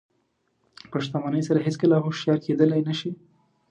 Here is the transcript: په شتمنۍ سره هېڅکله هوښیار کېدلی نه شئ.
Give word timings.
په 0.91 0.97
شتمنۍ 1.05 1.41
سره 1.47 1.59
هېڅکله 1.65 1.95
هوښیار 2.03 2.39
کېدلی 2.45 2.81
نه 2.87 2.93
شئ. 2.99 3.11